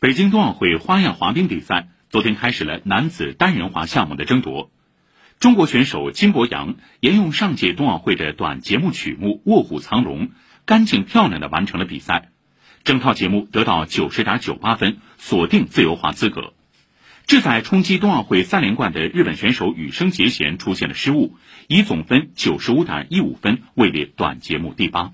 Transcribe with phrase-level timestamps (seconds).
[0.00, 4.70] 北京冬奥会花样滑冰比赛昨天开始了男子单人滑项目的争夺。
[5.40, 10.28] 中国选手金博洋沿用上届冬奥会的短节目曲目《卧虎藏龙》，
[10.64, 12.28] 干净漂亮的完成了比赛，
[12.84, 16.54] 整套节目得到九十点九八分，锁定自由滑资格。
[17.26, 21.36] 志在冲击冬奥会三连冠的日本选手羽生结弦出现了失误，
[21.66, 25.12] 以总分九十五点一五分位列短节目第八。